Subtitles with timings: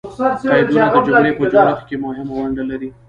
[0.51, 2.89] قیدونه د جملې په جوړښت کښي مهمه ونډه لري.